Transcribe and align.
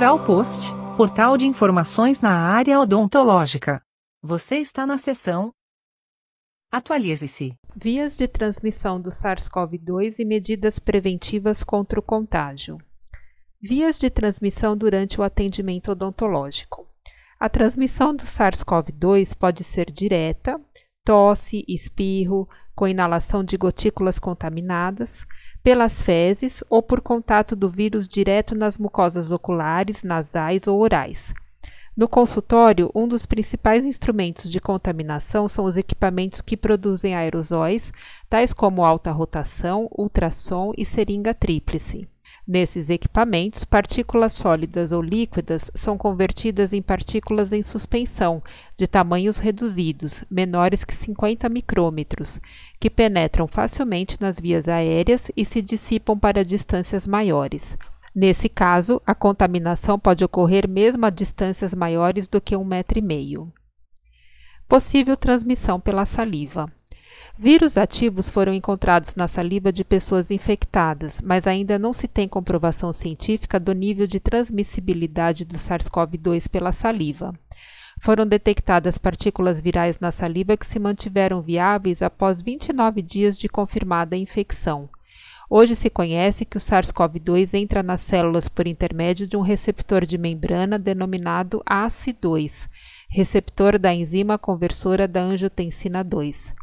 Oral 0.00 0.24
Post, 0.24 0.74
portal 0.96 1.36
de 1.36 1.46
informações 1.46 2.20
na 2.20 2.32
área 2.32 2.80
odontológica. 2.80 3.82
Você 4.22 4.56
está 4.56 4.86
na 4.86 4.96
seção 4.96 5.52
Atualize-se. 6.72 7.52
Vias 7.76 8.16
de 8.16 8.26
transmissão 8.26 8.98
do 8.98 9.10
SARS-CoV-2 9.10 10.18
e 10.18 10.24
medidas 10.24 10.78
preventivas 10.78 11.62
contra 11.62 12.00
o 12.00 12.02
contágio. 12.02 12.78
Vias 13.60 13.98
de 13.98 14.08
transmissão 14.08 14.74
durante 14.74 15.20
o 15.20 15.22
atendimento 15.22 15.92
odontológico. 15.92 16.88
A 17.38 17.50
transmissão 17.50 18.16
do 18.16 18.22
SARS-CoV-2 18.22 19.36
pode 19.36 19.62
ser 19.62 19.92
direta, 19.92 20.58
tosse, 21.04 21.62
espirro, 21.68 22.48
com 22.74 22.88
inalação 22.88 23.44
de 23.44 23.58
gotículas 23.58 24.18
contaminadas, 24.18 25.26
pelas 25.62 26.02
fezes 26.02 26.64
ou 26.68 26.82
por 26.82 27.00
contato 27.00 27.54
do 27.54 27.68
vírus 27.68 28.08
direto 28.08 28.54
nas 28.54 28.78
mucosas 28.78 29.30
oculares, 29.30 30.02
nasais 30.02 30.66
ou 30.66 30.80
orais. 30.80 31.34
No 31.96 32.08
consultório, 32.08 32.90
um 32.94 33.06
dos 33.06 33.26
principais 33.26 33.84
instrumentos 33.84 34.50
de 34.50 34.60
contaminação 34.60 35.48
são 35.48 35.64
os 35.64 35.76
equipamentos 35.76 36.40
que 36.40 36.56
produzem 36.56 37.14
aerosóis, 37.14 37.92
tais 38.28 38.54
como 38.54 38.84
alta 38.84 39.10
rotação, 39.10 39.88
ultrassom 39.96 40.72
e 40.78 40.84
seringa 40.86 41.34
tríplice. 41.34 42.08
Nesses 42.52 42.90
equipamentos, 42.90 43.64
partículas 43.64 44.32
sólidas 44.32 44.90
ou 44.90 45.00
líquidas 45.00 45.70
são 45.72 45.96
convertidas 45.96 46.72
em 46.72 46.82
partículas 46.82 47.52
em 47.52 47.62
suspensão, 47.62 48.42
de 48.76 48.88
tamanhos 48.88 49.38
reduzidos, 49.38 50.24
menores 50.28 50.82
que 50.82 50.92
50 50.92 51.48
micrômetros, 51.48 52.40
que 52.80 52.90
penetram 52.90 53.46
facilmente 53.46 54.20
nas 54.20 54.40
vias 54.40 54.66
aéreas 54.66 55.30
e 55.36 55.44
se 55.44 55.62
dissipam 55.62 56.18
para 56.18 56.44
distâncias 56.44 57.06
maiores. 57.06 57.78
Nesse 58.12 58.48
caso, 58.48 59.00
a 59.06 59.14
contaminação 59.14 59.96
pode 59.96 60.24
ocorrer 60.24 60.68
mesmo 60.68 61.06
a 61.06 61.10
distâncias 61.10 61.72
maiores 61.72 62.26
do 62.26 62.40
que 62.40 62.56
um 62.56 62.64
metro 62.64 62.98
e 62.98 63.02
meio. 63.02 63.52
Possível 64.68 65.16
transmissão 65.16 65.78
pela 65.78 66.04
saliva. 66.04 66.68
Vírus 67.38 67.78
ativos 67.78 68.28
foram 68.28 68.52
encontrados 68.52 69.14
na 69.14 69.26
saliva 69.26 69.72
de 69.72 69.84
pessoas 69.84 70.30
infectadas, 70.30 71.20
mas 71.22 71.46
ainda 71.46 71.78
não 71.78 71.92
se 71.92 72.06
tem 72.06 72.28
comprovação 72.28 72.92
científica 72.92 73.58
do 73.58 73.72
nível 73.72 74.06
de 74.06 74.20
transmissibilidade 74.20 75.44
do 75.44 75.56
SARS-CoV-2 75.56 76.48
pela 76.48 76.72
saliva. 76.72 77.34
Foram 78.00 78.26
detectadas 78.26 78.98
partículas 78.98 79.60
virais 79.60 79.98
na 80.00 80.10
saliva 80.10 80.56
que 80.56 80.66
se 80.66 80.78
mantiveram 80.78 81.40
viáveis 81.40 82.02
após 82.02 82.40
29 82.40 83.00
dias 83.00 83.38
de 83.38 83.48
confirmada 83.48 84.16
infecção. 84.16 84.88
Hoje 85.48 85.74
se 85.74 85.90
conhece 85.90 86.44
que 86.44 86.56
o 86.56 86.60
SARS-CoV-2 86.60 87.54
entra 87.54 87.82
nas 87.82 88.00
células 88.00 88.48
por 88.48 88.66
intermédio 88.66 89.26
de 89.26 89.36
um 89.36 89.40
receptor 89.40 90.06
de 90.06 90.16
membrana 90.16 90.78
denominado 90.78 91.62
ACE2, 91.68 92.68
receptor 93.08 93.78
da 93.78 93.92
enzima 93.92 94.38
conversora 94.38 95.08
da 95.08 95.20
angiotensina 95.20 96.04
2. 96.04 96.54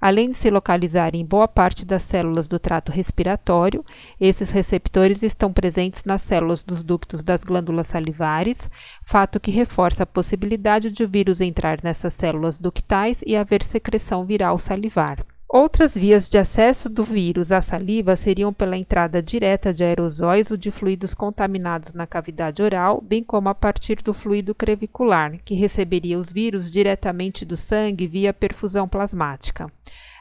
Além 0.00 0.30
de 0.30 0.36
se 0.36 0.48
localizar 0.48 1.12
em 1.16 1.24
boa 1.24 1.48
parte 1.48 1.84
das 1.84 2.04
células 2.04 2.46
do 2.46 2.56
trato 2.56 2.92
respiratório, 2.92 3.84
esses 4.20 4.50
receptores 4.50 5.24
estão 5.24 5.52
presentes 5.52 6.04
nas 6.04 6.22
células 6.22 6.62
dos 6.62 6.84
ductos 6.84 7.20
das 7.24 7.42
glândulas 7.42 7.88
salivares, 7.88 8.70
fato 9.04 9.40
que 9.40 9.50
reforça 9.50 10.04
a 10.04 10.06
possibilidade 10.06 10.92
de 10.92 11.02
o 11.02 11.08
vírus 11.08 11.40
entrar 11.40 11.80
nessas 11.82 12.14
células 12.14 12.58
ductais 12.58 13.22
e 13.26 13.34
haver 13.34 13.60
secreção 13.64 14.24
viral 14.24 14.56
salivar. 14.56 15.26
Outras 15.50 15.94
vias 15.94 16.28
de 16.28 16.36
acesso 16.36 16.90
do 16.90 17.02
vírus 17.02 17.50
à 17.50 17.62
saliva 17.62 18.14
seriam 18.14 18.52
pela 18.52 18.76
entrada 18.76 19.22
direta 19.22 19.72
de 19.72 19.82
aerosóis 19.82 20.50
ou 20.50 20.58
de 20.58 20.70
fluidos 20.70 21.14
contaminados 21.14 21.94
na 21.94 22.06
cavidade 22.06 22.62
oral, 22.62 23.00
bem 23.00 23.24
como 23.24 23.48
a 23.48 23.54
partir 23.54 23.96
do 24.02 24.12
fluido 24.12 24.54
crevicular, 24.54 25.38
que 25.44 25.54
receberia 25.54 26.18
os 26.18 26.30
vírus 26.30 26.70
diretamente 26.70 27.46
do 27.46 27.56
sangue 27.56 28.06
via 28.06 28.34
perfusão 28.34 28.86
plasmática. 28.86 29.72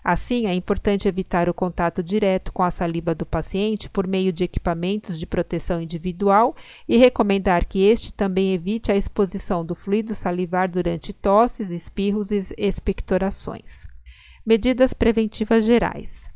Assim, 0.09 0.45
é 0.47 0.53
importante 0.53 1.06
evitar 1.06 1.50
o 1.50 1.53
contato 1.53 2.01
direto 2.01 2.53
com 2.53 2.63
a 2.63 2.72
saliva 2.72 3.13
do 3.13 3.25
paciente 3.25 3.90
por 3.90 4.07
meio 4.07 4.31
de 4.31 4.45
equipamentos 4.45 5.19
de 5.19 5.25
proteção 5.25 5.81
individual 5.81 6.56
e 6.88 6.95
recomendar 6.95 7.66
que 7.66 7.84
este 7.84 8.13
também 8.13 8.53
evite 8.53 8.90
a 8.90 8.96
exposição 8.96 9.66
do 9.66 9.75
fluido 9.75 10.16
salivar 10.16 10.72
durante 10.72 11.12
tosses, 11.12 11.72
espirros 11.72 12.31
e 12.31 12.41
expectorações. 12.57 13.85
Medidas 14.46 14.94
preventivas 14.94 15.66
gerais. 15.66 16.31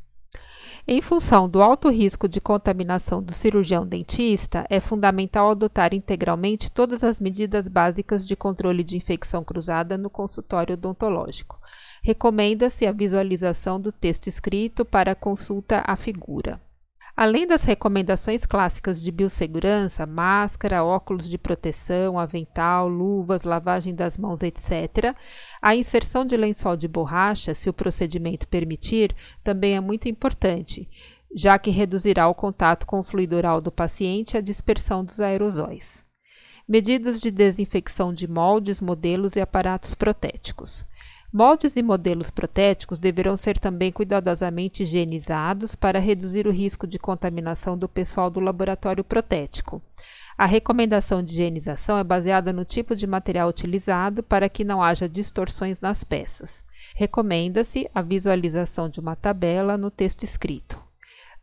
Em 0.85 1.01
função 1.01 1.47
do 1.47 1.61
alto 1.61 1.89
risco 1.89 2.27
de 2.27 2.41
contaminação 2.41 3.23
do 3.23 3.31
cirurgião 3.31 3.87
dentista, 3.87 4.65
é 4.69 4.81
fundamental 4.81 5.49
adotar 5.49 5.93
integralmente 5.93 6.69
todas 6.69 7.05
as 7.05 7.21
medidas 7.21 7.69
básicas 7.69 8.27
de 8.27 8.35
controle 8.35 8.83
de 8.83 8.97
infecção 8.97 9.45
cruzada 9.45 9.97
no 9.97 10.09
consultório 10.09 10.73
odontológico. 10.73 11.57
Recomenda-se 12.03 12.87
a 12.87 12.91
visualização 12.91 13.79
do 13.79 13.91
texto 13.91 14.25
escrito 14.25 14.83
para 14.83 15.13
consulta 15.13 15.83
à 15.85 15.95
figura. 15.95 16.59
Além 17.15 17.45
das 17.45 17.63
recomendações 17.63 18.43
clássicas 18.43 18.99
de 18.99 19.11
biossegurança, 19.11 20.07
máscara, 20.07 20.83
óculos 20.83 21.29
de 21.29 21.37
proteção, 21.37 22.17
avental, 22.17 22.87
luvas, 22.87 23.43
lavagem 23.43 23.93
das 23.93 24.17
mãos, 24.17 24.41
etc., 24.41 25.15
a 25.61 25.75
inserção 25.75 26.25
de 26.25 26.35
lençol 26.35 26.75
de 26.75 26.87
borracha, 26.87 27.53
se 27.53 27.69
o 27.69 27.73
procedimento 27.73 28.47
permitir, 28.47 29.15
também 29.43 29.75
é 29.75 29.79
muito 29.79 30.09
importante, 30.09 30.89
já 31.35 31.59
que 31.59 31.69
reduzirá 31.69 32.27
o 32.27 32.33
contato 32.33 32.87
com 32.87 33.01
o 33.01 33.03
fluido 33.03 33.35
oral 33.35 33.61
do 33.61 33.71
paciente 33.71 34.33
e 34.33 34.37
a 34.39 34.41
dispersão 34.41 35.05
dos 35.05 35.19
aerosóis. 35.19 36.03
Medidas 36.67 37.21
de 37.21 37.29
desinfecção 37.29 38.11
de 38.11 38.27
moldes, 38.27 38.81
modelos 38.81 39.35
e 39.35 39.41
aparatos 39.41 39.93
protéticos. 39.93 40.83
Moldes 41.33 41.77
e 41.77 41.81
modelos 41.81 42.29
protéticos 42.29 42.99
deverão 42.99 43.37
ser 43.37 43.57
também 43.57 43.89
cuidadosamente 43.89 44.83
higienizados 44.83 45.75
para 45.75 45.97
reduzir 45.97 46.45
o 46.45 46.51
risco 46.51 46.85
de 46.85 46.99
contaminação 46.99 47.77
do 47.77 47.87
pessoal 47.87 48.29
do 48.29 48.41
laboratório 48.41 49.01
protético. 49.01 49.81
A 50.37 50.45
recomendação 50.45 51.23
de 51.23 51.31
higienização 51.31 51.97
é 51.97 52.03
baseada 52.03 52.51
no 52.51 52.65
tipo 52.65 52.97
de 52.97 53.07
material 53.07 53.47
utilizado 53.47 54.21
para 54.21 54.49
que 54.49 54.65
não 54.65 54.83
haja 54.83 55.07
distorções 55.07 55.79
nas 55.79 56.03
peças. 56.03 56.65
Recomenda-se 56.95 57.89
a 57.95 58.01
visualização 58.01 58.89
de 58.89 58.99
uma 58.99 59.15
tabela 59.15 59.77
no 59.77 59.89
texto 59.89 60.23
escrito. 60.23 60.90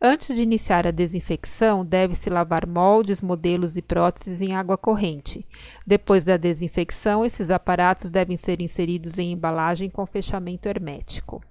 Antes 0.01 0.37
de 0.37 0.43
iniciar 0.45 0.87
a 0.87 0.93
desinfecção, 0.93 1.85
deve-se 1.85 2.31
lavar 2.31 2.65
moldes, 2.69 3.21
modelos 3.21 3.77
e 3.77 3.83
próteses 3.83 4.41
em 4.41 4.55
água 4.55 4.79
corrente. 4.79 5.45
Depois 5.85 6.25
da 6.25 6.37
desinfecção, 6.37 7.25
esses 7.25 7.51
aparatos 7.51 8.09
devem 8.09 8.37
ser 8.37 8.61
inseridos 8.61 9.19
em 9.19 9.33
embalagem 9.33 9.91
com 9.91 10.07
fechamento 10.07 10.69
hermético. 10.69 11.43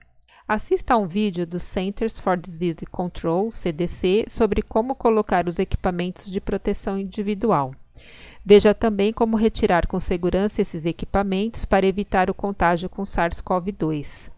Assista 0.48 0.94
a 0.94 0.98
um 0.98 1.06
vídeo 1.06 1.46
do 1.46 1.60
Centers 1.60 2.22
for 2.22 2.38
Disease 2.38 2.86
Control, 2.86 3.52
CDC, 3.52 4.24
sobre 4.30 4.62
como 4.62 4.96
colocar 4.96 5.46
os 5.46 5.60
equipamentos 5.60 6.32
de 6.32 6.40
proteção 6.40 6.98
individual. 6.98 7.76
Veja 8.46 8.74
também 8.74 9.12
como 9.12 9.36
retirar 9.36 9.88
com 9.88 10.00
segurança 10.00 10.62
esses 10.62 10.86
equipamentos 10.86 11.66
para 11.66 11.86
evitar 11.86 12.30
o 12.30 12.34
contágio 12.34 12.88
com 12.88 13.04
SARS-CoV-2. 13.04 14.32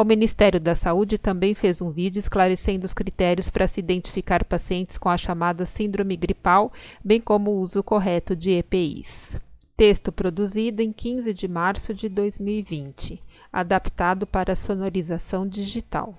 O 0.00 0.04
Ministério 0.04 0.60
da 0.60 0.76
Saúde 0.76 1.18
também 1.18 1.56
fez 1.56 1.82
um 1.82 1.90
vídeo 1.90 2.20
esclarecendo 2.20 2.86
os 2.86 2.94
critérios 2.94 3.50
para 3.50 3.66
se 3.66 3.80
identificar 3.80 4.44
pacientes 4.44 4.96
com 4.96 5.08
a 5.08 5.18
chamada 5.18 5.66
síndrome 5.66 6.16
gripal, 6.16 6.72
bem 7.04 7.20
como 7.20 7.50
o 7.50 7.58
uso 7.58 7.82
correto 7.82 8.36
de 8.36 8.52
EPIs. 8.52 9.36
Texto 9.76 10.12
produzido 10.12 10.82
em 10.82 10.92
15 10.92 11.34
de 11.34 11.48
março 11.48 11.92
de 11.92 12.08
2020, 12.08 13.20
adaptado 13.52 14.24
para 14.24 14.54
sonorização 14.54 15.48
digital. 15.48 16.14